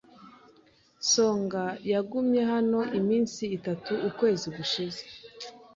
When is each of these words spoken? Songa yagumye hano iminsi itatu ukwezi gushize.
Songa 1.11 1.63
yagumye 1.91 2.41
hano 2.51 2.79
iminsi 2.99 3.43
itatu 3.57 3.91
ukwezi 4.09 4.47
gushize. 4.57 5.01